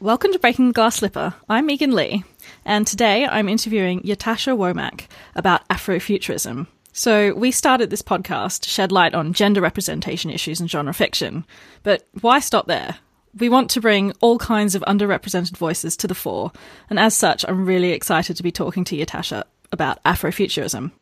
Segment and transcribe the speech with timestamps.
[0.00, 1.34] Welcome to Breaking the Glass Slipper.
[1.48, 2.22] I'm Megan Lee,
[2.64, 6.68] and today I'm interviewing Ytasha Womack about Afrofuturism.
[6.92, 11.44] So, we started this podcast to shed light on gender representation issues in genre fiction.
[11.82, 12.98] But why stop there?
[13.36, 16.52] We want to bring all kinds of underrepresented voices to the fore,
[16.88, 19.42] and as such, I'm really excited to be talking to Ytasha
[19.72, 20.92] about Afrofuturism.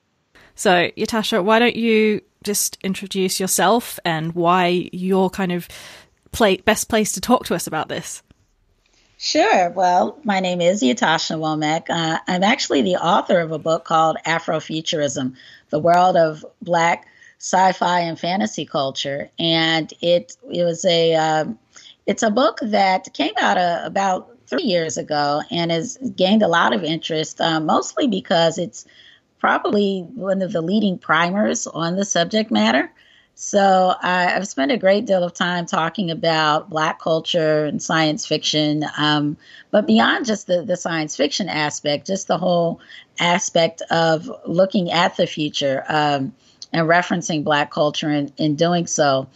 [0.55, 5.69] So, Ytasha, why don't you just introduce yourself and why you're kind of
[6.33, 8.23] play, best place to talk to us about this?
[9.19, 9.71] Sure.
[9.71, 11.89] Well, my name is Ytasha Womack.
[11.89, 15.37] Uh, I'm actually the author of a book called Afrofuturism
[15.71, 17.07] The World of Black
[17.39, 19.31] Sci-Fi and Fantasy Culture.
[19.39, 21.59] And it, it was a, um,
[22.05, 26.49] it's a book that came out uh, about three years ago and has gained a
[26.49, 28.85] lot of interest, uh, mostly because it's
[29.39, 32.93] probably one of the leading primers on the subject matter.
[33.39, 38.27] So I, have spent a great deal of time talking about Black culture and science
[38.27, 39.37] fiction, um,
[39.71, 42.81] but beyond just the, the science fiction aspect, just the whole
[43.21, 46.35] aspect of looking at the future um,
[46.73, 49.29] and referencing Black culture in, in doing so.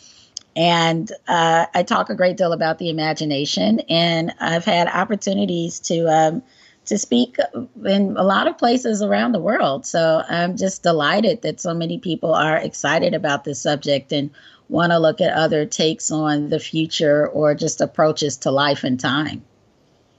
[0.56, 6.06] And uh, I talk a great deal about the imagination, and I've had opportunities to
[6.06, 6.42] um,
[6.90, 7.36] to speak
[7.84, 9.86] in a lot of places around the world.
[9.86, 14.30] So I'm just delighted that so many people are excited about this subject and
[14.68, 18.98] want to look at other takes on the future or just approaches to life and
[18.98, 19.44] time.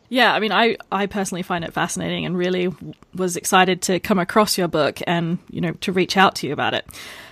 [0.08, 2.70] Yeah, I mean, I, I personally find it fascinating and really
[3.14, 6.54] was excited to come across your book and, you know, to reach out to you
[6.54, 6.88] about it.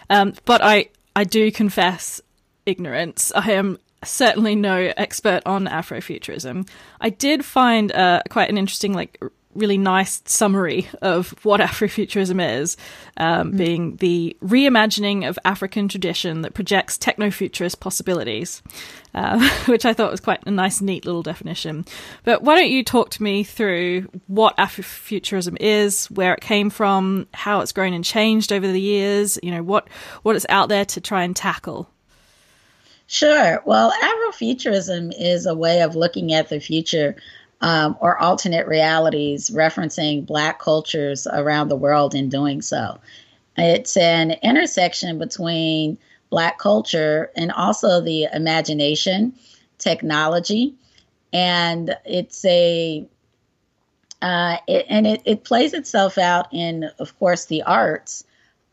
[0.09, 2.19] Um, but I, I do confess
[2.65, 3.31] ignorance.
[3.33, 6.67] I am certainly no expert on Afrofuturism.
[7.01, 9.19] I did find uh, quite an interesting, like,
[9.55, 12.77] really nice summary of what Afrofuturism is,
[13.17, 13.57] um, mm.
[13.57, 18.61] being the reimagining of African tradition that projects techno-futurist possibilities,
[19.13, 21.85] uh, which I thought was quite a nice, neat little definition.
[22.23, 27.27] But why don't you talk to me through what Afrofuturism is, where it came from,
[27.33, 29.87] how it's grown and changed over the years, you know, what
[30.23, 31.89] what is out there to try and tackle.
[33.11, 33.59] Sure.
[33.65, 37.15] Well, Afrofuturism is a way of looking at the future
[37.59, 42.99] um, or alternate realities referencing Black cultures around the world in doing so.
[43.57, 45.97] It's an intersection between
[46.29, 49.33] Black culture and also the imagination,
[49.79, 50.75] technology,
[51.33, 53.07] and it's a
[54.21, 58.23] uh, it, and it, it plays itself out in, of course, the arts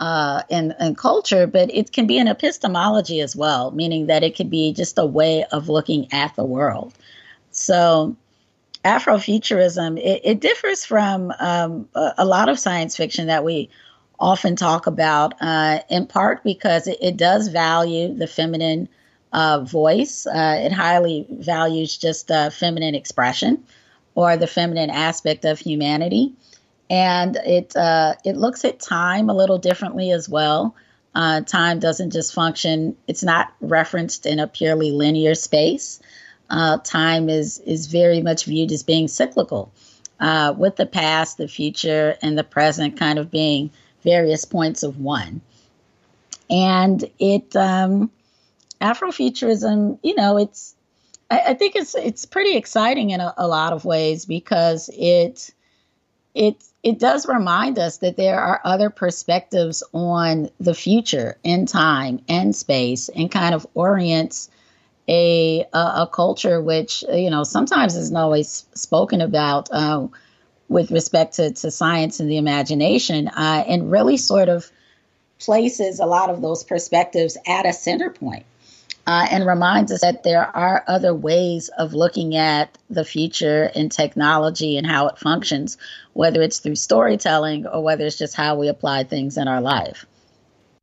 [0.00, 4.36] uh, and, and culture, but it can be an epistemology as well, meaning that it
[4.36, 6.92] could be just a way of looking at the world.
[7.50, 8.16] So,
[8.84, 13.68] Afrofuturism it, it differs from um, a, lot of science fiction that we
[14.20, 18.88] often talk about, uh, in part because it, it, does value the feminine
[19.32, 20.24] uh, voice.
[20.24, 23.64] Uh, it highly values just feminine expression
[24.14, 26.32] or the feminine aspect of humanity
[26.88, 30.74] and it uh, it looks at time a little differently as well.
[31.14, 36.00] Uh, time doesn't just function; it's not referenced in a purely linear space.
[36.48, 39.72] Uh, time is is very much viewed as being cyclical,
[40.20, 43.70] uh, with the past, the future, and the present kind of being
[44.02, 45.40] various points of one.
[46.48, 48.10] And it um,
[48.80, 50.74] Afrofuturism, you know, it's
[51.30, 55.52] I, I, think it's it's pretty exciting in a, a lot of ways because it
[56.36, 62.20] it it does remind us that there are other perspectives on the future in time
[62.28, 64.48] and space and kind of orients
[65.08, 70.06] a, a, a culture which, you know, sometimes isn't always spoken about uh,
[70.68, 74.70] with respect to, to science and the imagination uh, and really sort of
[75.38, 78.46] places a lot of those perspectives at a center point
[79.06, 83.92] uh, and reminds us that there are other ways of looking at the future and
[83.92, 85.78] technology and how it functions,
[86.12, 90.06] whether it's through storytelling or whether it's just how we apply things in our life.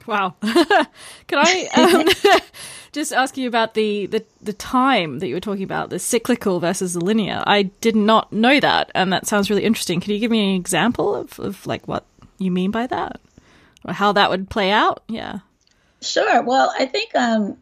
[0.05, 0.35] Wow.
[0.41, 2.39] Can I um,
[2.93, 6.61] just ask you about the, the, the time that you were talking about, the cyclical
[6.61, 7.43] versus the linear?
[7.45, 9.99] I did not know that, and that sounds really interesting.
[9.99, 12.05] Can you give me an example of, of like what
[12.37, 13.19] you mean by that?
[13.85, 15.03] Or how that would play out?
[15.09, 15.39] Yeah.
[16.01, 16.41] Sure.
[16.41, 17.57] Well, I think um,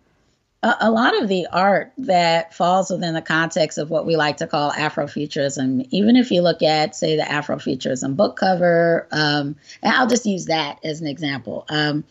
[0.64, 4.38] a, a lot of the art that falls within the context of what we like
[4.38, 9.94] to call Afrofuturism, even if you look at, say, the Afrofuturism book cover, um, and
[9.94, 11.66] I'll just use that as an example.
[11.70, 12.04] Um,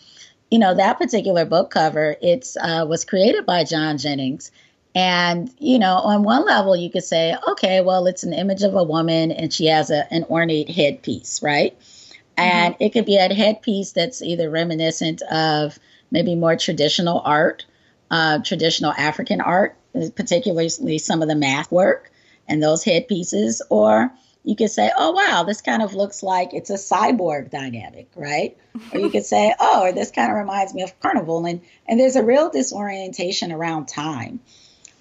[0.51, 4.51] you know, that particular book cover, it's uh, was created by John Jennings.
[4.97, 8.75] And, you know, on one level, you could say, okay, well, it's an image of
[8.75, 11.79] a woman and she has a, an ornate headpiece, right?
[11.79, 12.43] Mm-hmm.
[12.43, 15.79] And it could be a headpiece that's either reminiscent of
[16.11, 17.65] maybe more traditional art
[18.11, 19.77] uh, traditional African art,
[20.15, 22.11] particularly some of the math work.
[22.49, 24.11] and those headpieces, or
[24.43, 28.57] you could say, oh, wow, this kind of looks like it's a cyborg dynamic, right?
[28.93, 31.45] or you could say, oh, or this kind of reminds me of carnival.
[31.45, 34.41] And, and there's a real disorientation around time.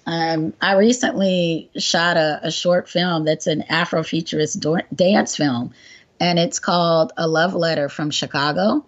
[0.06, 5.72] Um, I recently shot a, a, short film that's an Afrofuturist do- dance film,
[6.18, 8.84] and it's called A Love Letter from Chicago.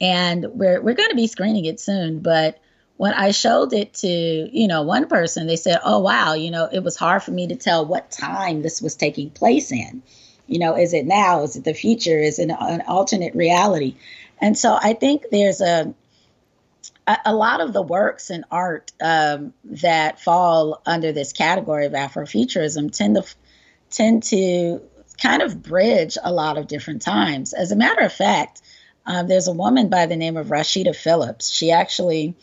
[0.00, 2.58] And we're, we're going to be screening it soon, but
[2.96, 6.68] when I showed it to, you know, one person, they said, "Oh wow, you know,
[6.70, 10.02] it was hard for me to tell what time this was taking place in.
[10.46, 11.42] You know, is it now?
[11.42, 12.18] Is it the future?
[12.18, 13.96] Is it an alternate reality?"
[14.40, 15.94] And so I think there's a
[17.24, 22.90] a, lot of the works and art um, that fall under this category of Afrofuturism
[22.90, 23.24] tend to
[23.90, 24.80] tend to
[25.20, 27.52] kind of bridge a lot of different times.
[27.52, 28.60] As a matter of fact,
[29.06, 31.50] um, there's a woman by the name of Rasheedah Phillips.
[31.50, 32.34] She actually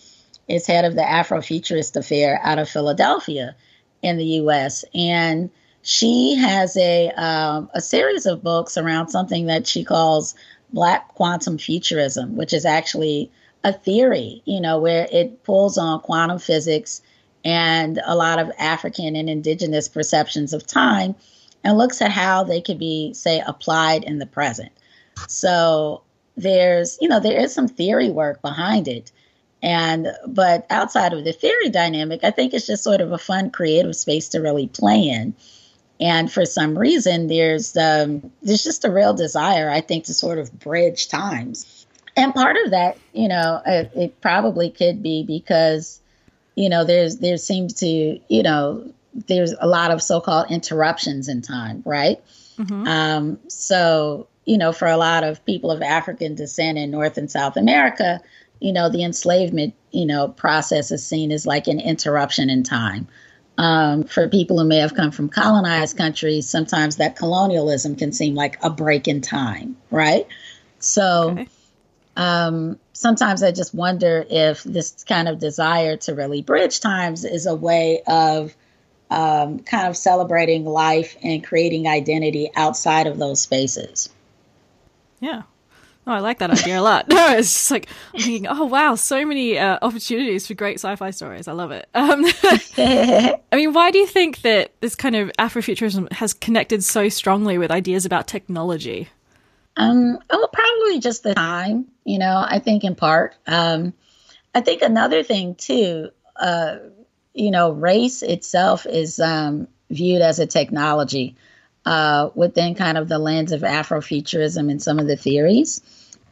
[0.54, 3.56] is head of the Afrofuturist Affair out of Philadelphia
[4.02, 4.86] in the U.S.
[4.94, 5.50] And
[5.82, 10.36] she has a um, a series of books around something that she calls
[10.72, 13.32] Black quantum futurism, which is actually
[13.64, 17.02] a theory, you know, where it pulls on quantum physics
[17.46, 21.16] and a lot of African and indigenous perceptions of time
[21.64, 24.72] and looks at how they could be, say, applied in the present.
[25.28, 26.02] So
[26.36, 29.12] there's, you know, there is some theory work behind it.
[29.64, 33.50] And but outside of the theory dynamic, I think it's just sort of a fun
[33.50, 35.34] creative space to really play in.
[36.02, 40.38] And for some reason, there's um, there's just a real desire, I think, to sort
[40.38, 41.86] of bridge times.
[42.18, 46.02] And part of that, you know, it, it probably could be because,
[46.56, 47.88] you know, there's there seems to,
[48.28, 52.22] you know, there's a lot of so-called interruptions in time, right?
[52.58, 52.88] Mm-hmm.
[52.88, 57.32] Um, so, you know, for a lot of people of African descent in North and
[57.32, 58.22] South America,
[58.64, 63.10] you know, the enslavement, you know, process is seen as like an interruption in time.
[63.58, 68.36] Um, for people who may have come from colonized countries, sometimes that colonialism can seem
[68.36, 70.26] like a break in time, right?
[70.80, 71.48] So okay.
[72.16, 77.46] um, sometimes I just wonder if this kind of desire to really bridge times is
[77.46, 78.56] a way of
[79.12, 84.10] um, kind of celebrating life and creating identity outside of those spaces.
[85.20, 85.44] Yeah.
[86.06, 87.08] Oh, I like that idea a lot.
[87.14, 91.12] No, it's just like I'm thinking, oh wow, so many uh, opportunities for great sci-fi
[91.12, 91.48] stories.
[91.48, 91.88] I love it.
[91.96, 92.26] Um,
[92.78, 97.58] I mean, why do you think that this kind of Afrofuturism has connected so strongly
[97.58, 99.10] with ideas about technology?
[99.78, 101.86] Um, well, probably just the time.
[102.04, 103.36] You know, I think in part.
[103.48, 103.94] Um,
[104.54, 106.10] I think another thing too.
[106.36, 106.78] Uh,
[107.34, 111.36] you know, race itself is um, viewed as a technology
[111.86, 115.82] uh, within kind of the lens of Afrofuturism and some of the theories,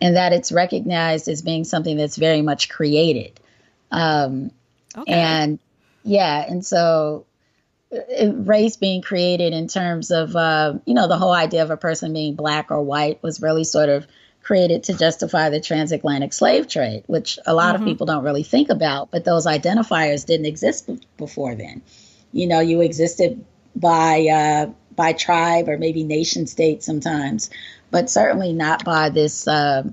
[0.02, 3.40] and that it's recognized as being something that's very much created.
[3.92, 4.52] Um,
[4.98, 5.14] okay.
[5.14, 5.60] And
[6.04, 7.26] yeah, and so
[7.94, 11.78] uh, race being created in terms of, uh, you know, the whole idea of a
[11.78, 14.08] person being black or white was really sort of
[14.42, 17.84] created to justify the transatlantic slave trade, which a lot mm-hmm.
[17.84, 21.84] of people don't really think about, but those identifiers didn't exist b- before then.
[22.34, 23.46] You know, you existed
[23.76, 27.52] by uh, by tribe or maybe nation state sometimes,
[27.92, 29.84] but certainly not by this uh,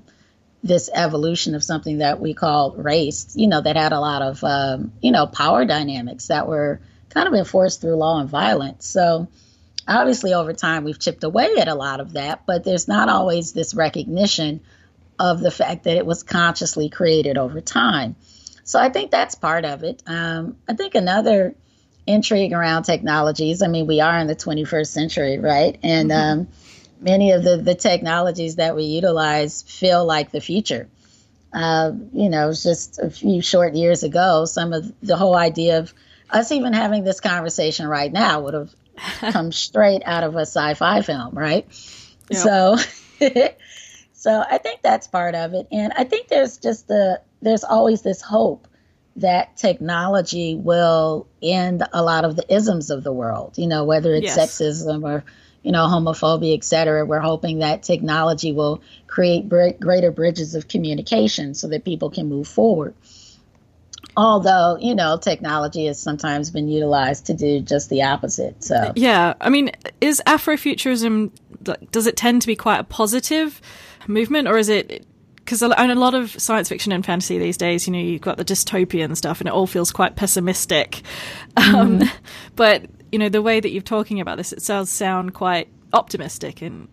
[0.63, 3.33] this evolution of something that we call race.
[3.35, 6.79] You know, that had a lot of um, you know power dynamics that were
[7.09, 8.85] kind of enforced through law and violence.
[8.87, 9.27] So
[9.87, 13.51] obviously, over time, we've chipped away at a lot of that, but there's not always
[13.51, 14.61] this recognition
[15.19, 18.15] of the fact that it was consciously created over time.
[18.63, 20.01] So I think that's part of it.
[20.07, 21.55] Um, I think another
[22.07, 23.61] intrigue around technologies.
[23.61, 25.77] I mean, we are in the 21st century, right?
[25.83, 26.39] And mm-hmm.
[26.41, 26.47] um,
[26.99, 30.89] many of the, the technologies that we utilize feel like the future.
[31.51, 35.93] Uh, you know, just a few short years ago, some of the whole idea of
[36.29, 38.75] us even having this conversation right now would have
[39.31, 41.65] come straight out of a sci-fi film, right?
[42.29, 42.41] Yep.
[42.41, 42.77] So,
[44.13, 48.01] so I think that's part of it, and I think there's just the there's always
[48.01, 48.67] this hope
[49.15, 54.13] that technology will end a lot of the isms of the world, you know, whether
[54.13, 54.37] it's yes.
[54.37, 55.23] sexism or,
[55.63, 57.05] you know, homophobia, et cetera.
[57.05, 62.27] We're hoping that technology will create br- greater bridges of communication so that people can
[62.27, 62.93] move forward.
[64.15, 68.63] Although, you know, technology has sometimes been utilized to do just the opposite.
[68.63, 69.33] So, yeah.
[69.39, 71.31] I mean, is Afrofuturism,
[71.91, 73.61] does it tend to be quite a positive
[74.07, 75.05] movement or is it
[75.49, 78.37] because in a lot of science fiction and fantasy these days, you know, you've got
[78.37, 81.01] the dystopian stuff, and it all feels quite pessimistic.
[81.57, 82.11] Um, mm.
[82.55, 86.61] but you know, the way that you're talking about this, it does sound quite optimistic.
[86.61, 86.87] And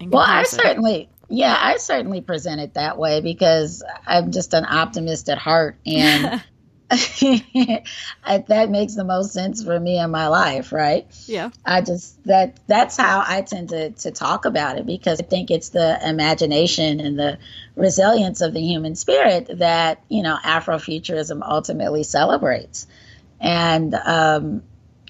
[0.00, 5.28] well, I certainly, yeah, I certainly present it that way because I'm just an optimist
[5.28, 6.42] at heart, and
[6.92, 11.06] that makes the most sense for me in my life, right?
[11.26, 11.48] Yeah.
[11.64, 15.50] I just that that's how I tend to to talk about it because I think
[15.50, 17.38] it's the imagination and the
[17.76, 22.86] resilience of the human spirit that you know Afrofuturism ultimately celebrates,
[23.40, 24.62] and um,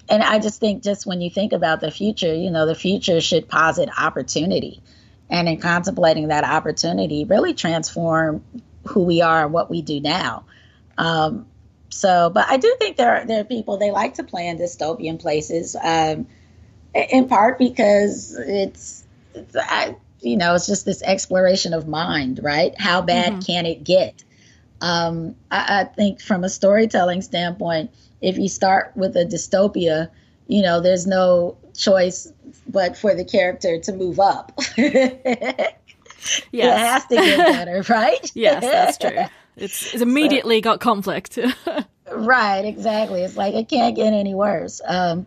[0.09, 3.21] and I just think just when you think about the future, you know, the future
[3.21, 4.81] should posit opportunity,
[5.29, 8.43] and in contemplating that opportunity, really transform
[8.85, 10.45] who we are and what we do now.
[10.97, 11.47] Um,
[11.89, 14.57] so, but I do think there are there are people they like to play in
[14.57, 16.27] dystopian places, um,
[16.93, 22.73] in part because it's, it's I, you know it's just this exploration of mind, right?
[22.79, 23.41] How bad mm-hmm.
[23.41, 24.23] can it get?
[24.81, 27.91] Um, I, I think from a storytelling standpoint,
[28.23, 30.09] if you start with a dystopia,
[30.47, 32.31] you know there's no choice
[32.67, 34.53] but for the character to move up.
[34.77, 35.75] yes.
[36.53, 38.31] It has to get better, right?
[38.35, 39.25] yes, that's true.
[39.57, 41.37] It's, it's immediately so, got conflict.
[42.09, 43.23] right, exactly.
[43.23, 44.79] It's like it can't get any worse.
[44.85, 45.25] Um,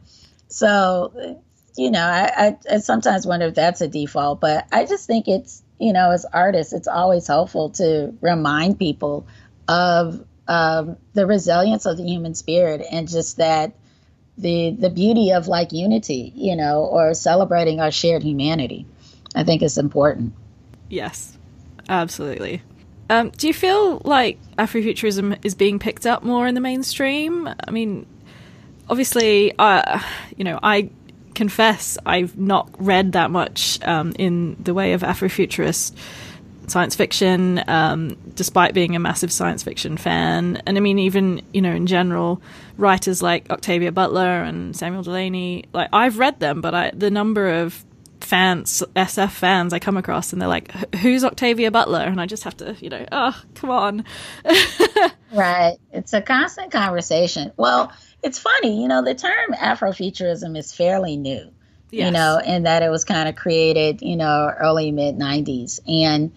[0.49, 1.43] so,
[1.77, 5.29] you know, I, I, I sometimes wonder if that's a default, but I just think
[5.29, 9.27] it's, you know, as artists, it's always helpful to remind people
[9.69, 13.75] of um, the resilience of the human spirit and just that
[14.39, 18.87] the the beauty of like unity, you know, or celebrating our shared humanity.
[19.35, 20.33] I think is important.
[20.89, 21.37] Yes,
[21.89, 22.63] absolutely.
[23.09, 27.47] Um, do you feel like Afrofuturism is being picked up more in the mainstream?
[27.47, 28.07] I mean,
[28.89, 30.01] obviously, uh,
[30.37, 30.91] you know, I
[31.35, 35.95] confess I've not read that much um, in the way of Afrofuturist
[36.69, 40.63] science fiction, um, despite being a massive science fiction fan.
[40.67, 42.43] And I mean, even, you know, in general,
[42.77, 47.49] writers like Octavia Butler and Samuel Delany, like, I've read them, but I, the number
[47.49, 47.85] of
[48.21, 52.45] fans, SF fans I come across, and they're like, "Who's Octavia Butler?" And I just
[52.45, 54.05] have to, you know, oh, come on.
[55.33, 55.77] right.
[55.93, 57.53] It's a constant conversation.
[57.57, 57.93] Well,
[58.23, 61.53] it's funny, you know, the term Afrofuturism is fairly new.
[61.91, 62.07] Yes.
[62.07, 66.33] You know, and that it was kind of created, you know, early mid '90s, and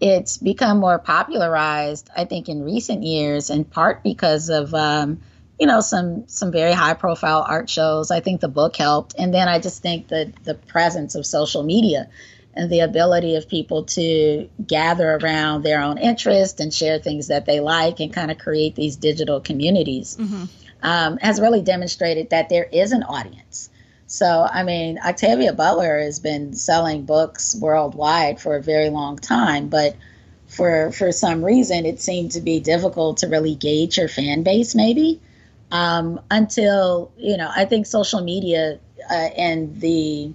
[0.00, 5.20] it's become more popularized, I think, in recent years, in part because of um,
[5.58, 8.10] you know some some very high profile art shows.
[8.10, 9.14] I think the book helped.
[9.18, 12.08] And then i just think that the presence of social media
[12.56, 17.46] and the ability of people to gather around their own interest and share things that
[17.46, 20.44] they like and kind of create these digital communities mm-hmm.
[20.82, 23.70] um, has really demonstrated that there is an audience
[24.06, 29.68] so i mean octavia butler has been selling books worldwide for a very long time
[29.68, 29.96] but
[30.46, 34.74] for for some reason it seemed to be difficult to really gauge her fan base
[34.74, 35.20] maybe
[35.74, 38.78] um, until you know I think social media
[39.10, 40.32] uh, and the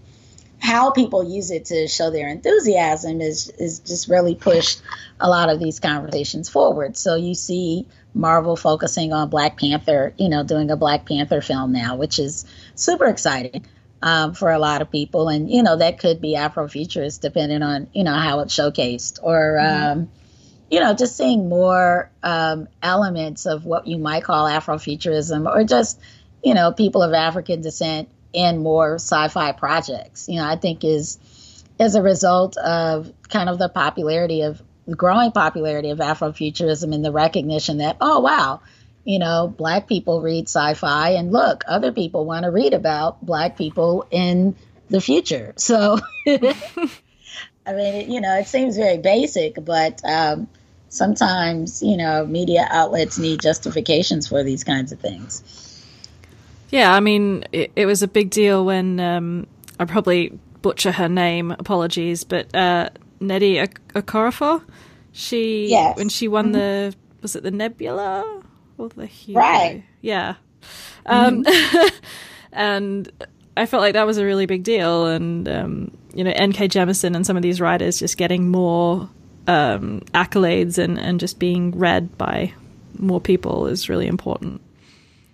[0.61, 4.81] how people use it to show their enthusiasm is is just really pushed
[5.21, 6.97] a lot of these conversations forward.
[6.97, 11.71] So you see Marvel focusing on Black Panther, you know, doing a Black Panther film
[11.71, 12.45] now, which is
[12.79, 13.65] super exciting
[14.01, 17.88] um, for a lot of people, and you know that could be Afrofuturist depending on
[17.93, 20.00] you know how it's showcased, or mm-hmm.
[20.00, 20.09] um,
[20.69, 26.00] you know, just seeing more um, elements of what you might call Afrofuturism or just,
[26.43, 31.63] you know, people of African descent in more sci-fi projects, you know, I think is
[31.79, 37.03] as a result of kind of the popularity of the growing popularity of Afrofuturism and
[37.03, 38.62] the recognition that, oh wow,
[39.09, 43.57] you know, black people read sci-fi and look, other people want to read about black
[43.57, 44.55] people in
[44.89, 45.53] the future.
[45.57, 45.97] So
[46.27, 50.47] I mean, it, you know, it seems very basic, but um,
[50.89, 55.83] sometimes, you know, media outlets need justifications for these kinds of things.
[56.69, 59.47] Yeah, I mean, it, it was a big deal when um,
[59.79, 61.49] I probably butcher her name.
[61.49, 62.89] Apologies, but uh,
[63.19, 64.63] Nnedi Okorafor,
[65.13, 65.97] she yes.
[65.97, 66.53] when she won mm-hmm.
[66.53, 68.43] the was it the Nebula
[68.79, 69.39] or the Hugo?
[69.39, 69.83] Right.
[70.01, 70.36] Yeah.
[71.05, 71.88] Um, mm-hmm.
[72.53, 73.12] and
[73.57, 76.67] I felt like that was a really big deal, and um, you know, N.K.
[76.69, 79.09] Jemisin and some of these writers just getting more
[79.48, 82.53] um, accolades and, and just being read by
[82.98, 84.62] more people is really important.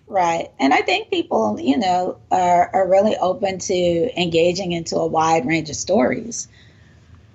[0.06, 0.50] Right.
[0.58, 5.46] And I think people, you know, are, are really open to engaging into a wide
[5.46, 6.48] range of stories.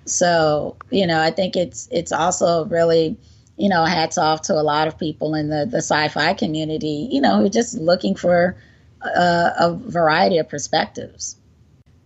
[0.05, 3.17] So, you know, I think it's it's also really,
[3.57, 7.21] you know, hats off to a lot of people in the, the sci-fi community, you
[7.21, 8.55] know, who are just looking for
[9.01, 11.37] a, a variety of perspectives.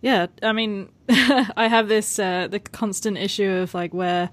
[0.00, 4.30] Yeah, I mean, I have this uh, the constant issue of like where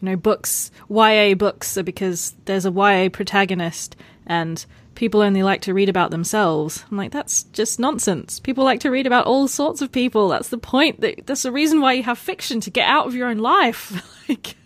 [0.00, 3.94] you know, books, YA books are because there's a YA protagonist
[4.26, 4.64] and
[4.94, 6.84] people only like to read about themselves.
[6.90, 8.40] I'm like, that's just nonsense.
[8.40, 10.28] People like to read about all sorts of people.
[10.28, 11.04] That's the point.
[11.26, 13.92] That's the reason why you have fiction to get out of your own life.
[14.28, 14.56] like,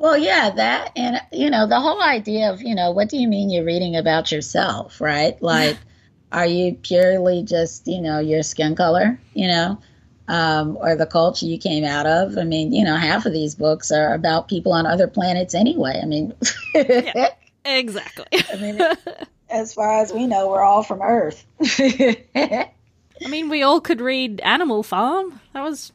[0.00, 3.28] Well, yeah, that and you know the whole idea of you know what do you
[3.28, 5.40] mean you're reading about yourself, right?
[5.42, 5.76] Like,
[6.32, 9.78] are you purely just you know your skin color, you know,
[10.26, 12.38] um, or the culture you came out of?
[12.38, 16.00] I mean, you know, half of these books are about people on other planets anyway.
[16.02, 16.32] I mean,
[16.74, 17.34] yeah,
[17.66, 18.24] exactly.
[18.50, 18.80] I mean,
[19.50, 21.44] as far as we know, we're all from Earth.
[21.76, 22.70] I
[23.28, 25.40] mean, we all could read Animal Farm.
[25.52, 25.92] That was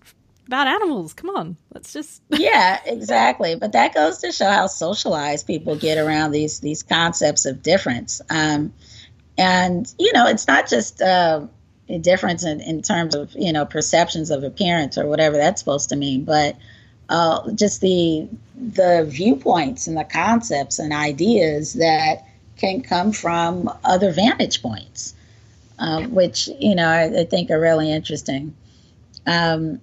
[0.47, 1.13] about animals.
[1.13, 3.55] Come on, let's just yeah, exactly.
[3.55, 8.21] But that goes to show how socialized people get around these these concepts of difference.
[8.29, 8.73] Um,
[9.37, 11.47] and you know, it's not just uh,
[11.89, 15.89] a difference in, in terms of you know perceptions of appearance or whatever that's supposed
[15.89, 16.55] to mean, but
[17.09, 22.25] uh, just the the viewpoints and the concepts and ideas that
[22.57, 25.13] can come from other vantage points,
[25.77, 28.55] uh, which you know I, I, think are really interesting.
[29.27, 29.81] Um,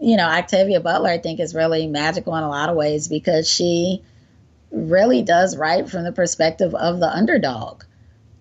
[0.00, 3.48] you know, Octavia Butler, I think, is really magical in a lot of ways because
[3.48, 4.02] she
[4.70, 7.84] really does write from the perspective of the underdog.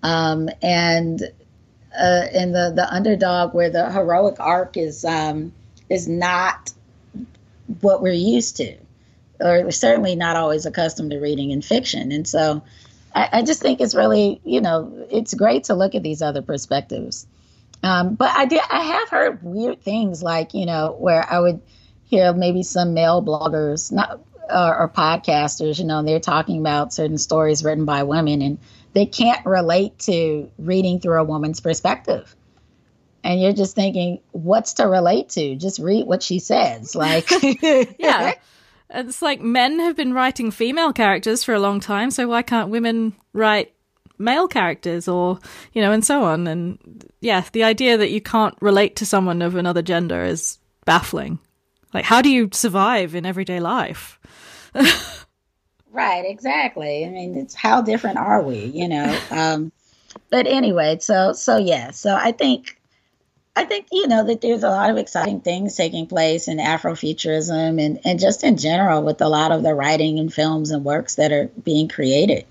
[0.02, 1.22] Um, and
[2.00, 5.52] uh, in the, the underdog, where the heroic arc is um,
[5.90, 6.72] is not
[7.82, 8.78] what we're used to,
[9.42, 12.14] or certainly not always accustomed to reading in fiction.
[12.14, 12.64] And so
[13.14, 16.42] I, I just think it's really, you know, it's great to look at these other
[16.42, 17.28] perspectives.
[17.82, 18.62] Um, but I did.
[18.70, 21.62] I have heard weird things like you know where I would
[22.04, 24.20] hear maybe some male bloggers, not
[24.50, 28.58] or, or podcasters, you know, they're talking about certain stories written by women, and
[28.94, 32.36] they can't relate to reading through a woman's perspective.
[33.24, 35.56] And you're just thinking, what's to relate to?
[35.56, 36.96] Just read what she says.
[36.96, 37.30] Like,
[38.00, 38.34] yeah.
[38.92, 42.72] It's like men have been writing female characters for a long time, so why can't
[42.72, 43.72] women write
[44.20, 45.40] male characters or
[45.74, 46.48] you know and so on.
[46.48, 46.78] And
[47.22, 51.40] yeah the idea that you can't relate to someone of another gender is baffling.
[51.94, 54.20] Like how do you survive in everyday life?
[55.92, 57.04] Right exactly.
[57.04, 59.20] I mean it's how different are we you know?
[59.32, 59.72] Um
[60.30, 62.80] but anyway so so yeah so i think
[63.60, 67.84] I think you know that there's a lot of exciting things taking place in Afrofuturism
[67.84, 71.16] and, and just in general with a lot of the writing and films and works
[71.16, 72.46] that are being created.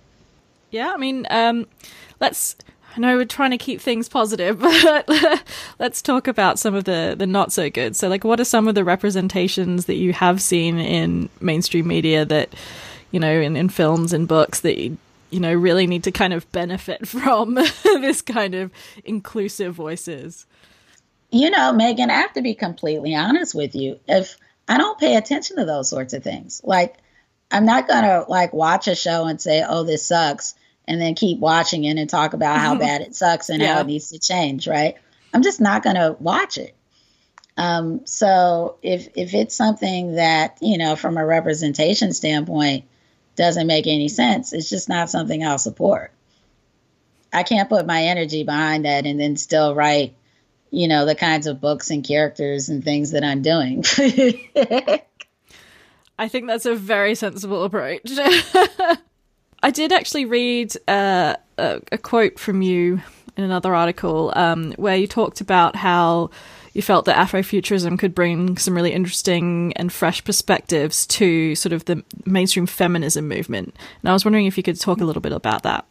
[0.70, 1.66] Yeah, I mean, um,
[2.20, 2.57] let's.
[2.96, 5.09] I know we're trying to keep things positive, but
[5.78, 7.96] let's talk about some of the the not so good.
[7.96, 12.24] So, like, what are some of the representations that you have seen in mainstream media
[12.24, 12.54] that,
[13.11, 14.98] you know, in, in films and books that you,
[15.31, 17.54] you know really need to kind of benefit from
[17.85, 18.70] this kind of
[19.04, 20.46] inclusive voices?
[21.31, 24.00] You know, Megan, I have to be completely honest with you.
[24.09, 26.96] If I don't pay attention to those sorts of things, like
[27.51, 30.55] I'm not gonna like watch a show and say, "Oh, this sucks,"
[30.87, 33.75] and then keep watching it and talk about how bad it sucks and yeah.
[33.75, 34.69] how it needs to change.
[34.69, 34.97] Right?
[35.33, 36.75] I'm just not gonna watch it.
[37.57, 42.85] Um, so if if it's something that you know from a representation standpoint
[43.37, 46.13] doesn't make any sense, it's just not something I'll support.
[47.33, 50.15] I can't put my energy behind that and then still write,
[50.71, 53.85] you know, the kinds of books and characters and things that I'm doing.
[56.18, 58.02] I think that's a very sensible approach.
[59.62, 63.00] I did actually read uh, a, a, quote from you
[63.37, 66.31] in another article um, where you talked about how
[66.74, 71.85] you felt that Afrofuturism could bring some really interesting and fresh perspectives to sort of
[71.87, 73.74] the mainstream feminism movement.
[74.00, 75.87] And I was wondering if you could talk a little bit about that.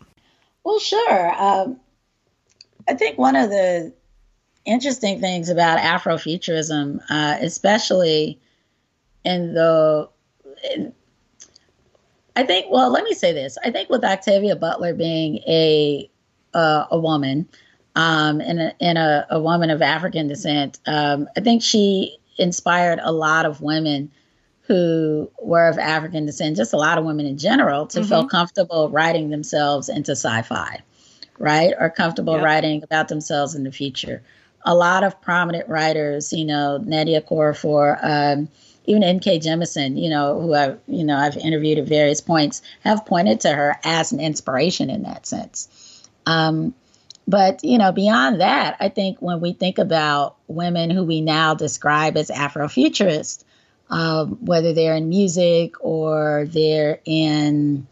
[0.63, 1.41] Well, sure.
[1.41, 1.79] Um,
[2.87, 3.93] I think one of the
[4.65, 8.39] interesting things about Afrofuturism, uh, especially
[9.23, 10.09] in the
[12.35, 12.67] I think.
[12.71, 13.57] Well, let me say this.
[13.63, 16.09] I think with Octavia Butler being a
[16.53, 17.47] uh, a woman
[17.95, 22.99] um, and, a, and a, a, woman of African descent, um, I think she inspired
[23.01, 24.11] a lot of women
[24.61, 28.09] who were of African descent, just a lot of women in general, to mm-hmm.
[28.09, 30.79] feel comfortable writing themselves into sci-fi,
[31.39, 32.43] right, or comfortable yep.
[32.43, 34.21] writing about themselves in the future.
[34.65, 37.97] A lot of prominent writers, you know, Nnedi Okorafor.
[38.03, 38.49] Um,
[38.87, 39.39] even N.K.
[39.39, 43.53] Jemisin, you know, who I, you know, I've interviewed at various points, have pointed to
[43.53, 46.07] her as an inspiration in that sense.
[46.25, 46.73] Um,
[47.27, 51.53] but you know, beyond that, I think when we think about women who we now
[51.53, 53.43] describe as Afrofuturists,
[53.89, 57.87] um, whether they're in music or they're in,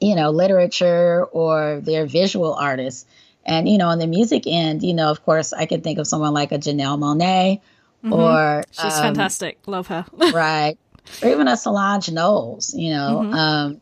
[0.00, 3.04] you know, literature or they're visual artists,
[3.44, 6.06] and you know, on the music end, you know, of course, I can think of
[6.06, 7.60] someone like a Janelle Monáe
[8.04, 8.12] Mm-hmm.
[8.12, 9.58] Or she's um, fantastic.
[9.66, 10.06] Love her.
[10.32, 10.76] right.
[11.22, 13.20] Or even a Solange Knowles, you know.
[13.22, 13.34] Mm-hmm.
[13.34, 13.80] Um,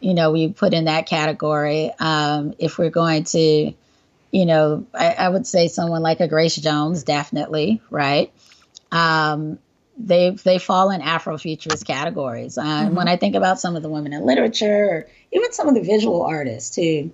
[0.00, 1.90] you know, we put in that category.
[1.98, 3.72] Um, if we're going to,
[4.30, 8.32] you know, I, I, would say someone like a Grace Jones, definitely, right?
[8.92, 9.58] Um,
[9.98, 12.58] they they fall in Afrofuturist categories.
[12.58, 12.94] Uh, mm-hmm.
[12.94, 15.82] When I think about some of the women in literature, or even some of the
[15.82, 17.10] visual artists who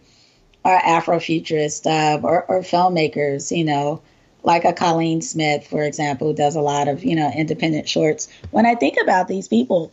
[0.65, 4.03] are Afrofuturist uh, or, or filmmakers, you know,
[4.43, 8.29] like a Cauleen Smith, for example, who does a lot of you know independent shorts.
[8.51, 9.93] When I think about these people,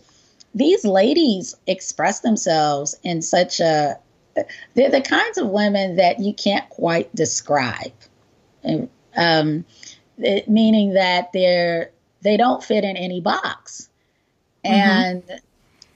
[0.54, 4.00] these ladies express themselves in such a
[4.74, 7.92] they're the kinds of women that you can't quite describe.
[9.16, 9.66] Um,
[10.18, 13.90] it, meaning that they're they don't fit in any box,
[14.66, 15.36] mm-hmm.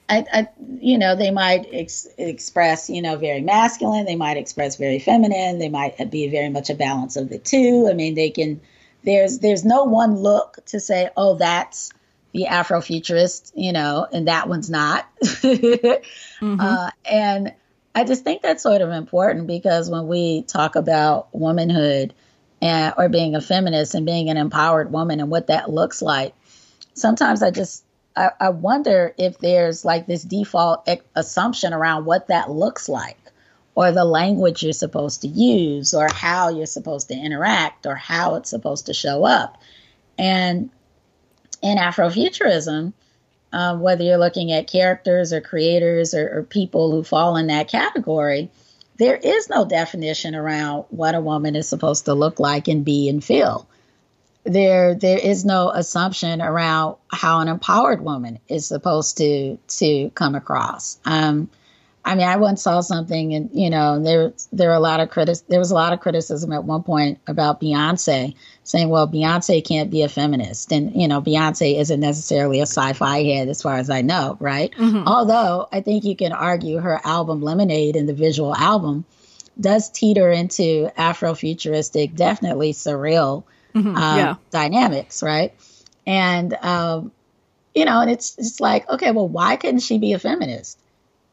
[0.09, 0.47] I, I,
[0.79, 4.05] you know, they might ex- express, you know, very masculine.
[4.05, 5.59] They might express very feminine.
[5.59, 7.87] They might be very much a balance of the two.
[7.89, 8.61] I mean, they can.
[9.03, 11.91] There's there's no one look to say, oh, that's
[12.33, 15.07] the Afrofuturist, you know, and that one's not.
[15.21, 16.59] mm-hmm.
[16.59, 17.53] uh, and
[17.95, 22.13] I just think that's sort of important because when we talk about womanhood
[22.61, 26.33] and or being a feminist and being an empowered woman and what that looks like,
[26.93, 27.82] sometimes I just
[28.15, 33.17] I, I wonder if there's like this default assumption around what that looks like
[33.75, 38.35] or the language you're supposed to use or how you're supposed to interact or how
[38.35, 39.61] it's supposed to show up.
[40.17, 40.69] And
[41.61, 42.93] in Afrofuturism,
[43.51, 47.67] um, whether you're looking at characters or creators or, or people who fall in that
[47.67, 48.49] category,
[48.97, 53.09] there is no definition around what a woman is supposed to look like and be
[53.09, 53.67] and feel.
[54.45, 60.35] There, there is no assumption around how an empowered woman is supposed to to come
[60.35, 60.97] across.
[61.05, 61.49] Um,
[62.05, 65.09] I mean, I once saw something, and you know, there there are a lot of
[65.09, 65.37] critic.
[65.47, 69.89] There was a lot of criticism at one point about Beyonce, saying, "Well, Beyonce can't
[69.89, 73.89] be a feminist," and you know, Beyonce isn't necessarily a sci-fi head, as far as
[73.89, 74.73] I know, right?
[74.73, 75.07] Mm-hmm.
[75.07, 79.05] Although I think you can argue her album Lemonade and the visual album
[79.57, 83.95] does teeter into Afrofuturistic, definitely surreal mm-hmm.
[83.95, 84.35] um, yeah.
[84.51, 85.53] dynamics, right?
[86.05, 87.11] And um,
[87.73, 90.79] you know, and it's it's like, okay, well, why couldn't she be a feminist?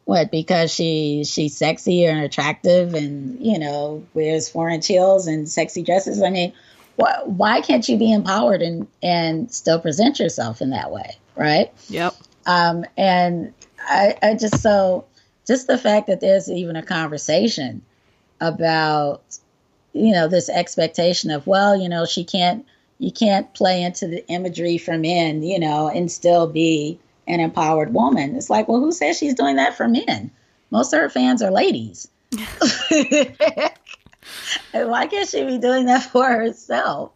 [0.05, 0.31] What?
[0.31, 6.23] Because she she's sexy and attractive, and you know wears foreign heels and sexy dresses.
[6.23, 6.53] I mean,
[6.99, 11.73] wh- why can't you be empowered and and still present yourself in that way, right?
[11.89, 12.15] Yep.
[12.47, 15.05] Um, and I, I just so
[15.47, 17.83] just the fact that there's even a conversation
[18.41, 19.23] about
[19.93, 22.65] you know this expectation of well you know she can't
[22.99, 26.99] you can't play into the imagery for men you know and still be
[27.31, 28.37] an empowered woman.
[28.37, 30.31] It's like, well, who says she's doing that for men?
[30.71, 32.09] Most of her fans are ladies.
[34.73, 37.13] why can't she be doing that for herself?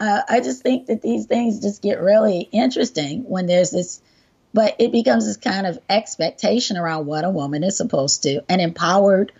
[0.00, 4.00] Uh, I just think that these things just get really interesting when there's this,
[4.52, 8.60] but it becomes this kind of expectation around what a woman is supposed to, an
[8.60, 9.32] empowered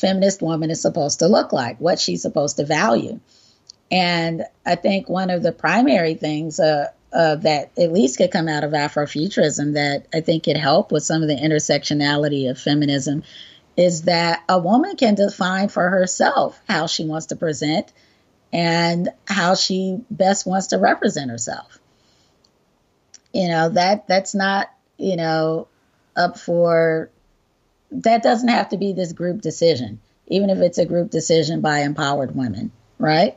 [0.00, 3.20] feminist woman is supposed to look like, what she's supposed to value.
[3.90, 8.48] And I think one of the primary things uh, uh, that at least could come
[8.48, 13.24] out of Afrofuturism that I think could help with some of the intersectionality of feminism
[13.76, 17.92] is that a woman can define for herself how she wants to present
[18.52, 21.78] and how she best wants to represent herself.
[23.32, 25.68] You know, that that's not, you know,
[26.16, 27.10] up for
[27.90, 31.80] that doesn't have to be this group decision, even if it's a group decision by
[31.80, 33.36] empowered women, right?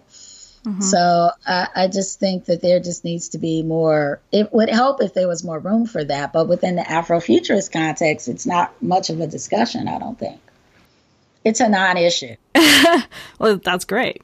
[0.65, 0.81] Mm-hmm.
[0.81, 4.21] So I, I, just think that there just needs to be more.
[4.31, 8.29] It would help if there was more room for that, but within the Afrofuturist context,
[8.29, 9.89] it's not much of a discussion.
[9.89, 10.39] I don't think
[11.43, 12.37] it's a non-issue.
[13.39, 14.23] well, that's great,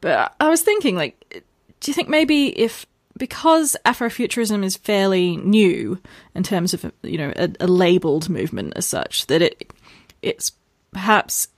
[0.00, 1.44] but I was thinking, like,
[1.78, 2.84] do you think maybe if
[3.16, 6.00] because Afrofuturism is fairly new
[6.34, 9.72] in terms of you know a, a labeled movement as such, that it
[10.22, 10.52] it's
[10.92, 11.48] perhaps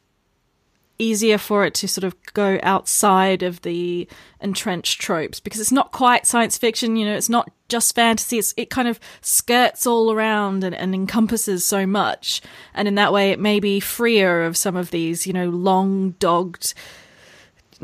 [0.99, 4.09] easier for it to sort of go outside of the
[4.40, 8.53] entrenched tropes because it's not quite science fiction, you know, it's not just fantasy, it's,
[8.57, 12.40] it kind of skirts all around and, and encompasses so much.
[12.75, 16.11] And in that way, it may be freer of some of these, you know, long
[16.18, 16.75] dogged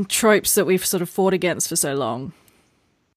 [0.08, 2.32] tropes that we've sort of fought against for so long.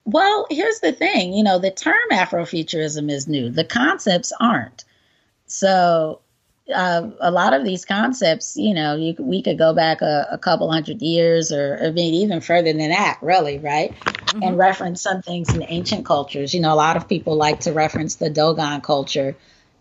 [0.08, 4.86] Well, here's the thing you know, the term Afrofuturism is new, the concepts aren't.
[5.48, 6.22] So
[6.74, 10.38] uh, a lot of these concepts, you know, you, we could go back a, a
[10.38, 13.94] couple hundred years or, or, maybe even further than that, really, right?
[14.00, 14.44] Mm-hmm.
[14.44, 16.54] And reference some things in ancient cultures.
[16.54, 19.36] You know, a lot of people like to reference the Dogon culture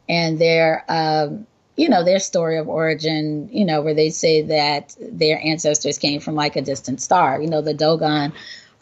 [0.08, 4.96] and their, um, you know, their story of origin, you know, where they say that
[5.00, 7.40] their ancestors came from like a distant star.
[7.40, 8.32] You know, the Dogon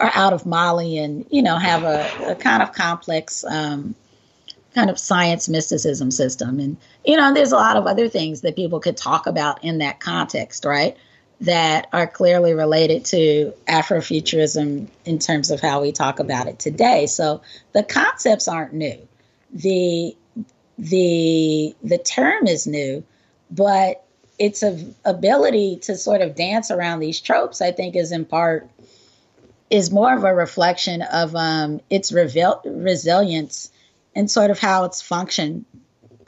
[0.00, 3.94] are out of Mali and, you know, have a, a kind of complex, um,
[4.74, 6.58] kind of science mysticism system.
[6.58, 9.78] And, you know, there's a lot of other things that people could talk about in
[9.78, 10.96] that context, right?
[11.40, 17.06] that are clearly related to Afrofuturism in terms of how we talk about it today.
[17.06, 19.06] So the concepts aren't new.
[19.52, 20.16] The
[20.78, 23.04] the the term is new,
[23.50, 24.04] but
[24.38, 28.68] its a ability to sort of dance around these tropes, I think, is in part
[29.74, 33.72] is more of a reflection of um, its revel- resilience
[34.14, 35.64] and sort of how it's functioned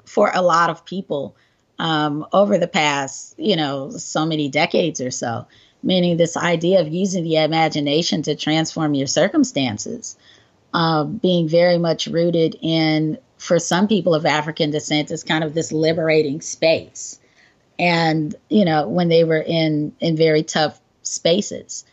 [0.05, 1.37] for a lot of people
[1.79, 5.47] um, over the past, you know, so many decades or so.
[5.83, 10.17] Meaning, this idea of using the imagination to transform your circumstances,
[10.75, 15.55] uh, being very much rooted in, for some people of African descent, is kind of
[15.55, 17.21] this liberating space.
[17.79, 21.85] And you know, when they were in in very tough spaces.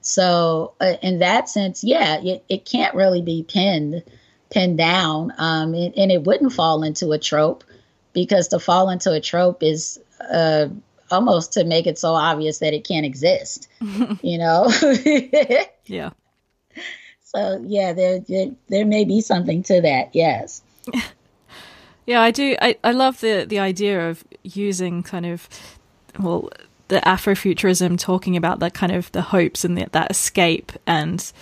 [0.00, 4.02] So, uh, in that sense, yeah, it, it can't really be pinned
[4.50, 7.62] pinned down, um, and, and, it wouldn't fall into a trope
[8.12, 10.66] because to fall into a trope is uh,
[11.10, 13.68] almost to make it so obvious that it can't exist.
[14.22, 14.68] you know?
[15.86, 16.10] yeah.
[17.22, 20.14] So yeah, there, there there may be something to that.
[20.14, 20.62] Yes.
[22.06, 22.56] Yeah, I do.
[22.60, 25.48] I, I love the the idea of using kind of
[26.18, 26.50] well
[26.90, 31.32] the Afrofuturism talking about that kind of the hopes and the, that escape and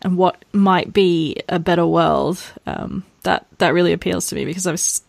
[0.00, 2.40] and what might be a better world.
[2.66, 5.02] Um, that that really appeals to me because I was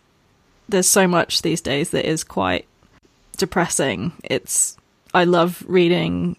[0.68, 2.66] there's so much these days that is quite
[3.36, 4.12] depressing.
[4.24, 4.76] It's
[5.14, 6.36] I love reading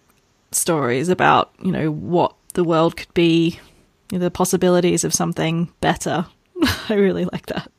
[0.52, 3.60] stories about you know what the world could be,
[4.12, 6.26] you know, the possibilities of something better.
[6.90, 7.72] I really like that.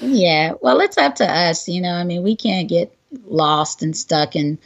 [0.00, 1.68] Yeah, well, it's up to us.
[1.68, 2.92] You know, I mean, we can't get
[3.24, 4.58] lost and stuck in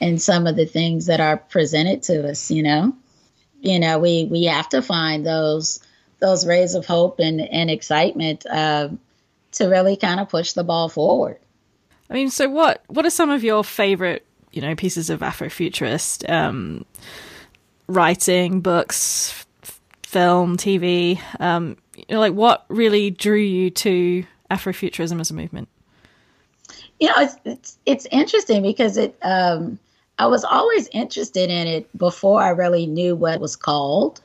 [0.00, 2.50] in some of the things that are presented to us.
[2.50, 2.96] You know,
[3.60, 5.80] you know, we we have to find those
[6.20, 8.88] those rays of hope and and excitement uh,
[9.52, 11.38] to really kind of push the ball forward.
[12.10, 16.28] I mean, so what what are some of your favorite you know pieces of Afrofuturist
[16.30, 16.84] um,
[17.86, 21.20] writing, books, f- film, TV?
[21.40, 25.68] Um, you know, like what really drew you to Afrofuturism as a movement?
[27.00, 29.16] You know, it's it's, it's interesting because it.
[29.22, 29.78] Um,
[30.18, 34.20] I was always interested in it before I really knew what it was called,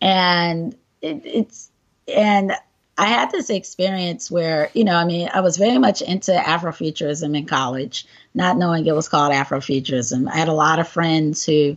[0.00, 1.70] and it, it's
[2.08, 2.52] and
[2.98, 7.36] I had this experience where you know, I mean, I was very much into Afrofuturism
[7.36, 10.28] in college, not knowing it was called Afrofuturism.
[10.28, 11.76] I had a lot of friends who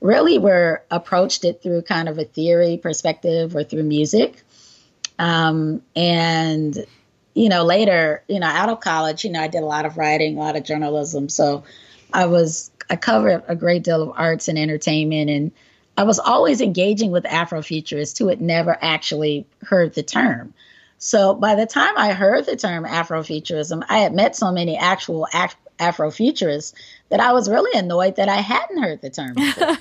[0.00, 4.42] really were approached it through kind of a theory perspective or through music.
[5.18, 6.86] Um, and
[7.34, 9.96] you know, later, you know, out of college, you know, I did a lot of
[9.96, 11.28] writing, a lot of journalism.
[11.28, 11.64] So
[12.12, 15.30] I was, I covered a great deal of arts and entertainment.
[15.30, 15.52] And
[15.96, 20.54] I was always engaging with Afrofuturists who had never actually heard the term.
[20.98, 25.26] So by the time I heard the term Afrofuturism, I had met so many actual
[25.32, 26.74] Af- Afrofuturists
[27.08, 29.34] that I was really annoyed that I hadn't heard the term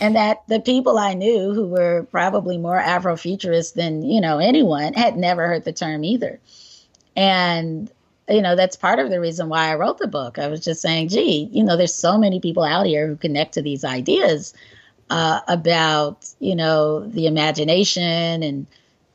[0.00, 4.94] and that the people I knew who were probably more Afrofuturists than, you know, anyone
[4.94, 6.40] had never heard the term either.
[7.14, 7.90] And,
[8.30, 10.38] you know, that's part of the reason why I wrote the book.
[10.38, 13.54] I was just saying, gee, you know, there's so many people out here who connect
[13.54, 14.54] to these ideas
[15.10, 18.66] uh, about, you know, the imagination and,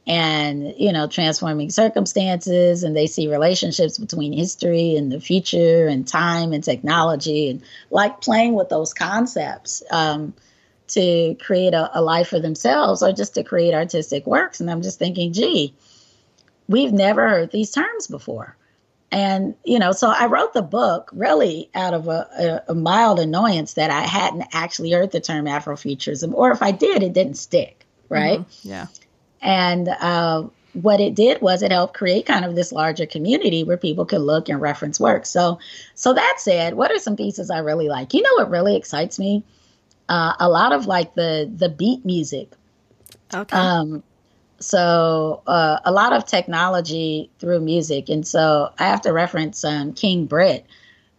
[0.07, 6.07] and you know transforming circumstances and they see relationships between history and the future and
[6.07, 10.31] time and technology and like playing with those concepts um,
[10.89, 14.83] to create a, a, life for themselves or just to create artistic works and i'm
[14.83, 15.73] just thinking gee
[16.67, 18.55] we've never heard these terms before.
[19.15, 22.27] And, you know, so I wrote the book really out of a,
[22.67, 26.71] a, a mild annoyance that I hadn't actually heard the term Afrofuturism, or if I
[26.71, 28.41] did, it didn't stick, right?
[28.41, 28.69] Mm-hmm.
[28.69, 28.87] Yeah.
[29.41, 33.77] And uh, what it did was it helped create kind of this larger community where
[33.77, 35.25] people could look and reference work.
[35.25, 35.59] So,
[35.93, 38.13] so that said, what are some pieces I really like?
[38.13, 39.45] You know, what really excites me?
[40.09, 42.51] Uh, a lot of like the the beat music.
[43.33, 43.55] Okay.
[43.55, 44.03] Um,
[44.59, 48.09] so uh, a lot of technology through music.
[48.09, 50.65] And so i have to reference um, king britt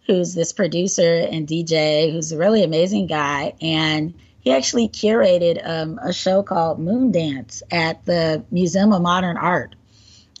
[0.05, 3.53] who's this producer and dj who's a really amazing guy.
[3.61, 9.37] And he actually curated um, a show called moon dance at the museum of modern
[9.37, 9.75] art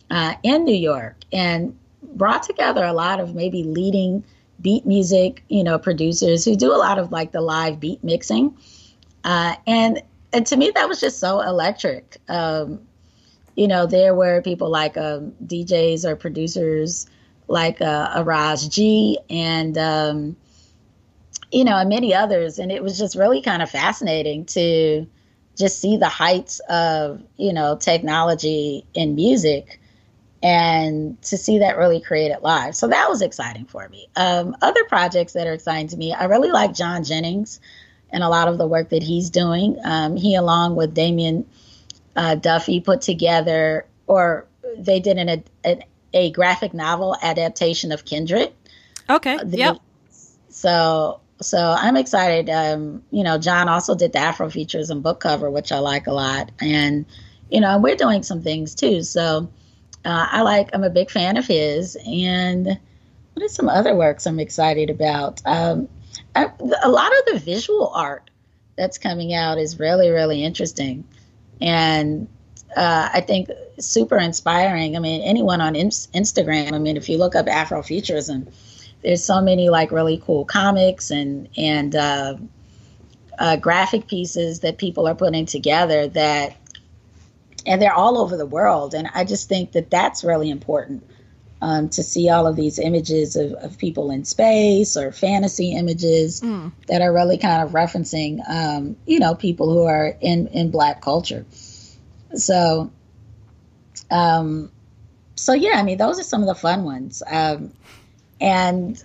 [0.09, 4.23] uh, in new york and brought together a lot of maybe leading
[4.61, 8.57] beat music you know producers who do a lot of like the live beat mixing.
[9.23, 10.01] Uh, and
[10.33, 12.17] and to me that was just so electric.
[12.27, 12.86] Um,
[13.57, 17.07] you know, there were people like um, DJs or producers
[17.47, 20.37] like uh, a Ras G and, um,
[21.51, 22.59] you know, and many others.
[22.59, 25.07] And it was just really kind of fascinating to
[25.57, 29.81] just see the heights of, you know, technology in music
[30.43, 32.75] and to see that really created live.
[32.75, 34.07] So that was exciting for me.
[34.15, 37.59] Um, other projects that are exciting to me, I really like John Jennings
[38.11, 39.79] and a lot of the work that he's doing.
[39.83, 41.47] Um, he, along with Damian
[42.17, 44.45] uh, Duffy, put together, or
[44.77, 45.79] they did an, a,
[46.13, 48.51] a graphic novel adaptation of Kindred.
[49.09, 49.37] Okay.
[49.37, 49.77] The, yep.
[50.49, 52.49] So so I'm excited.
[52.49, 56.51] Um, you know, John also did the Afrofuturism book cover, which I like a lot,
[56.59, 57.05] and
[57.49, 59.03] you know, we're doing some things too.
[59.03, 59.49] So
[60.03, 60.69] uh, I like.
[60.73, 62.67] I'm a big fan of his, and
[63.33, 65.41] what are some other works I'm excited about?
[65.45, 65.87] Um,
[66.35, 66.51] I,
[66.83, 68.31] a lot of the visual art
[68.75, 71.03] that's coming out is really, really interesting,
[71.61, 72.27] and
[72.75, 74.95] uh, I think super inspiring.
[74.95, 76.73] I mean, anyone on in- Instagram.
[76.73, 78.51] I mean, if you look up Afrofuturism
[79.03, 82.35] there's so many like really cool comics and and uh,
[83.39, 86.55] uh, graphic pieces that people are putting together that
[87.65, 91.03] and they're all over the world and i just think that that's really important
[91.61, 96.41] um, to see all of these images of, of people in space or fantasy images
[96.41, 96.71] mm.
[96.87, 101.01] that are really kind of referencing um, you know people who are in in black
[101.01, 101.45] culture
[102.35, 102.91] so
[104.11, 104.71] um
[105.35, 107.71] so yeah i mean those are some of the fun ones um
[108.39, 109.03] and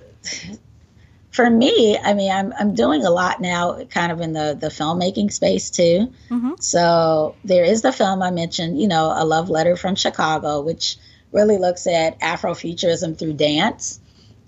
[1.32, 4.68] for me, I mean, I'm I'm doing a lot now, kind of in the the
[4.68, 6.12] filmmaking space too.
[6.28, 6.52] Mm-hmm.
[6.60, 10.98] So there is the film I mentioned, you know, a love letter from Chicago, which
[11.32, 14.00] really looks at Afrofuturism through dance.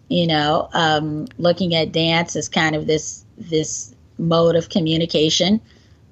[0.09, 5.61] You know, um, looking at dance as kind of this this mode of communication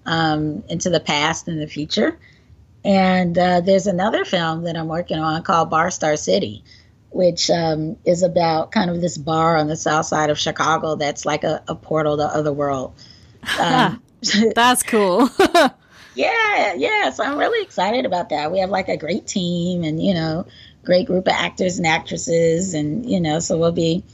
[0.07, 2.19] um, into the past and the future.
[2.85, 6.65] And uh, there's another film that I'm working on called Bar Star City,
[7.11, 11.25] which um, is about kind of this bar on the south side of Chicago that's
[11.25, 12.95] like a, a portal to other world.
[13.59, 14.01] Um,
[14.55, 15.29] that's cool.
[16.14, 17.11] yeah, yeah.
[17.11, 18.53] So I'm really excited about that.
[18.53, 20.46] We have like a great team and, you know,
[20.85, 22.75] great group of actors and actresses.
[22.75, 24.05] And, you know, so we'll be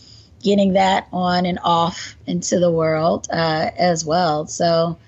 [0.42, 4.46] getting that on and off into the world uh, as well.
[4.46, 4.98] So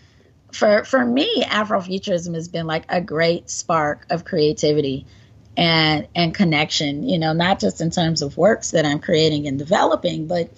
[0.53, 5.07] for, for me, Afrofuturism has been like a great spark of creativity
[5.57, 9.59] and and connection you know not just in terms of works that i'm creating and
[9.59, 10.51] developing but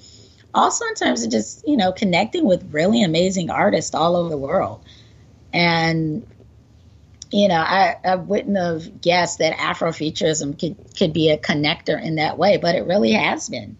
[0.55, 4.37] also in terms of just you know connecting with really amazing artists all over the
[4.37, 4.85] world
[5.53, 6.27] and
[7.31, 12.17] you know i, I wouldn't have guessed that afrofuturism could could be a connector in
[12.17, 13.77] that way but it really has been.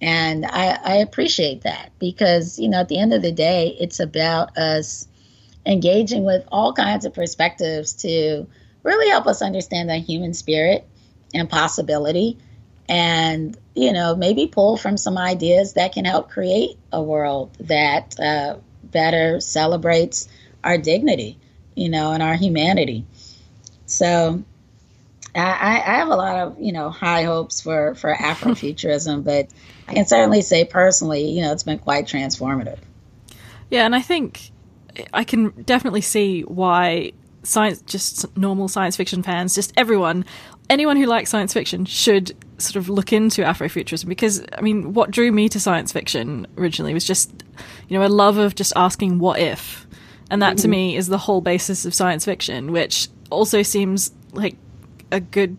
[0.00, 4.00] And I, I appreciate that because you know at the end of the day it's
[4.00, 5.08] about us
[5.64, 8.46] engaging with all kinds of perspectives to
[8.82, 10.86] really help us understand the human spirit
[11.32, 12.36] and possibility
[12.86, 18.18] and you know maybe pull from some ideas that can help create a world that
[18.20, 20.28] uh, better celebrates
[20.64, 21.38] our dignity
[21.74, 23.04] you know and our humanity
[23.86, 24.42] so
[25.34, 29.48] I, I have a lot of you know high hopes for for afrofuturism but
[29.88, 32.78] i can certainly say personally you know it's been quite transformative
[33.70, 34.50] yeah and i think
[35.12, 37.12] i can definitely see why
[37.44, 40.24] science, just normal science fiction fans, just everyone,
[40.68, 45.10] anyone who likes science fiction should sort of look into Afrofuturism because, I mean, what
[45.10, 47.30] drew me to science fiction originally was just,
[47.88, 49.83] you know, a love of just asking what if.
[50.30, 50.62] And that mm-hmm.
[50.62, 54.56] to me is the whole basis of science fiction, which also seems like
[55.12, 55.56] a good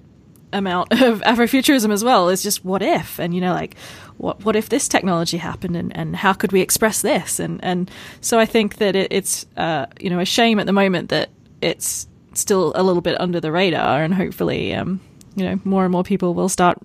[0.53, 3.75] amount of Afrofuturism as well is just what if and you know like
[4.17, 7.91] what what if this technology happened and, and how could we express this and and
[8.21, 11.29] so I think that it, it's uh, you know a shame at the moment that
[11.61, 14.99] it's still a little bit under the radar, and hopefully, um,
[15.35, 16.77] you know, more and more people will start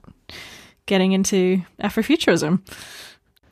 [0.87, 2.61] getting into Afrofuturism.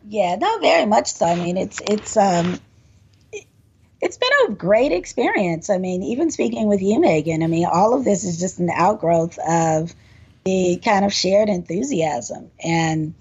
[0.09, 1.27] Yeah, no, very much so.
[1.27, 2.59] I mean, it's it's um,
[4.01, 5.71] it's been a great experience.
[5.71, 8.71] I mean, even speaking with you, Megan, I mean, all of this is just an
[8.71, 9.95] outgrowth of
[10.45, 13.15] the kind of shared enthusiasm and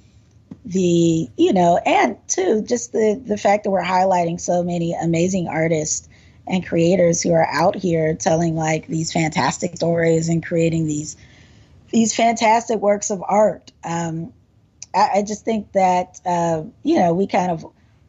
[0.63, 5.47] the you know and too just the the fact that we're highlighting so many amazing
[5.47, 6.07] artists
[6.47, 11.17] and creators who are out here telling like these fantastic stories and creating these
[11.91, 13.71] these fantastic works of art.
[13.83, 14.33] Um,
[14.93, 17.65] I, I, just think that uh, you know we kind of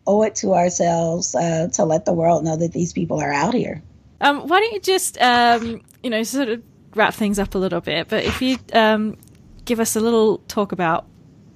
[0.09, 3.55] owe it to ourselves uh, to let the world know that these people are out
[3.55, 3.83] here.
[4.21, 6.63] Um, why don't you just um, you know sort of
[6.95, 8.09] wrap things up a little bit?
[8.09, 9.17] But if you um,
[9.65, 11.07] give us a little talk about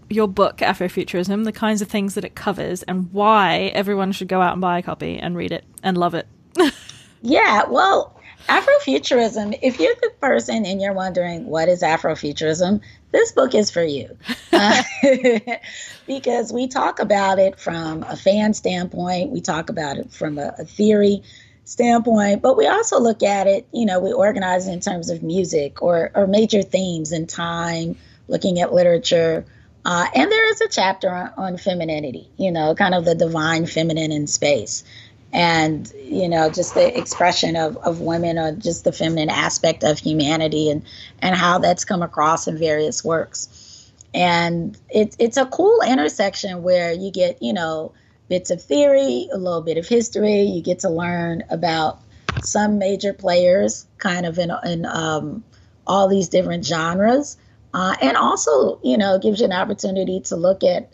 [0.08, 4.40] your book Afrofuturism, the kinds of things that it covers, and why everyone should go
[4.40, 6.28] out and buy a copy and read it and love it
[7.22, 8.18] yeah, well,
[8.48, 12.80] Afrofuturism, if you're the person and you're wondering what is Afrofuturism,
[13.12, 14.16] this book is for you.
[14.52, 14.82] Uh,
[16.06, 20.54] because we talk about it from a fan standpoint, we talk about it from a,
[20.58, 21.22] a theory
[21.64, 25.22] standpoint, but we also look at it, you know, we organize it in terms of
[25.22, 27.96] music or, or major themes in time,
[28.28, 29.44] looking at literature.
[29.84, 33.66] Uh, and there is a chapter on, on, femininity, you know, kind of the divine
[33.66, 34.84] feminine in space.
[35.32, 39.98] And, you know, just the expression of, of women or just the feminine aspect of
[39.98, 40.82] humanity and,
[41.20, 43.90] and how that's come across in various works.
[44.12, 47.92] And it's it's a cool intersection where you get, you know,
[48.28, 50.42] bits of theory, a little bit of history.
[50.42, 52.00] You get to learn about
[52.42, 55.42] some major players, kind of in, in um,
[55.86, 57.38] all these different genres,
[57.72, 60.92] uh, and also, you know, gives you an opportunity to look at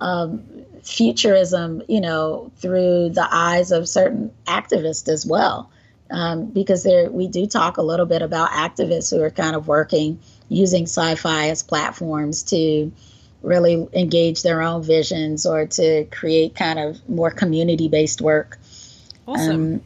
[0.00, 0.42] um,
[0.82, 5.70] futurism, you know, through the eyes of certain activists as well.
[6.08, 9.66] Um, because there, we do talk a little bit about activists who are kind of
[9.66, 12.92] working using sci-fi as platforms to
[13.42, 18.58] really engage their own visions or to create kind of more community based work.
[19.26, 19.74] Awesome.
[19.74, 19.82] Um,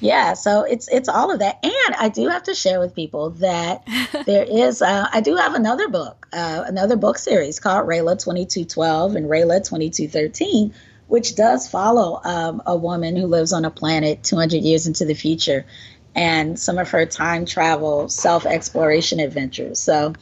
[0.00, 3.30] yeah, so it's it's all of that, and I do have to share with people
[3.30, 3.86] that
[4.26, 8.46] there is uh, I do have another book, uh, another book series called Rayla twenty
[8.46, 10.72] two twelve and Rayla twenty two thirteen,
[11.08, 15.04] which does follow um, a woman who lives on a planet two hundred years into
[15.04, 15.66] the future,
[16.14, 19.80] and some of her time travel self exploration adventures.
[19.80, 20.14] So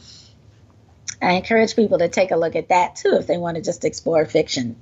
[1.21, 3.85] I encourage people to take a look at that too if they want to just
[3.85, 4.75] explore fiction.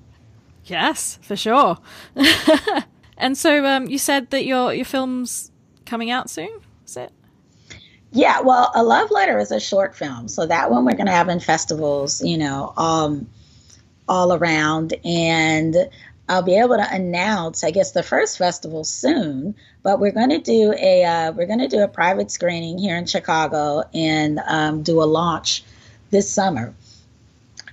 [0.66, 1.78] Yes, for sure.
[3.18, 5.52] and so um, you said that your your film's
[5.86, 6.62] coming out soon.
[6.86, 7.12] Is it?
[8.12, 11.12] Yeah, well, a love letter is a short film, so that one we're going to
[11.12, 13.28] have in festivals, you know, um,
[14.08, 15.76] all around, and
[16.30, 19.56] I'll be able to announce, I guess, the first festival soon.
[19.84, 22.96] But we're going to do a uh, we're going to do a private screening here
[22.98, 25.64] in Chicago and um, do a launch
[26.10, 26.74] this summer.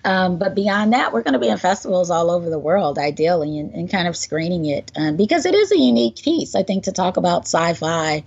[0.04, 3.58] Um, but beyond that, we're going to be in festivals all over the world, ideally,
[3.58, 6.84] and, and kind of screening it um, because it is a unique piece, I think,
[6.84, 8.24] to talk about sci fi,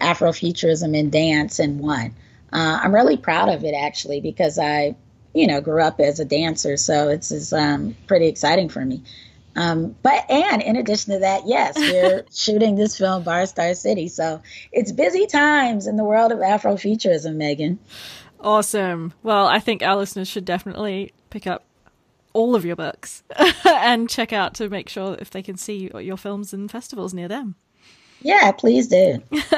[0.00, 2.14] Afrofuturism, and dance in one.
[2.50, 4.96] Uh, I'm really proud of it, actually, because I,
[5.34, 9.02] you know, grew up as a dancer, so it's, it's um, pretty exciting for me.
[9.54, 14.08] Um, but and in addition to that, yes, we're shooting this film Bar Star City,
[14.08, 14.40] so
[14.72, 17.80] it's busy times in the world of Afrofuturism, Megan.
[18.40, 19.12] Awesome.
[19.22, 21.64] Well, I think our listeners should definitely pick up
[22.32, 23.22] all of your books
[23.64, 27.28] and check out to make sure if they can see your films and festivals near
[27.28, 27.56] them.
[28.20, 29.22] Yeah, please do.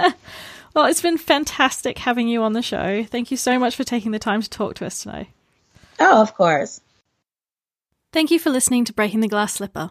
[0.74, 3.04] well, it's been fantastic having you on the show.
[3.04, 5.30] Thank you so much for taking the time to talk to us today.
[5.98, 6.80] Oh, of course.
[8.12, 9.90] Thank you for listening to Breaking the Glass Slipper.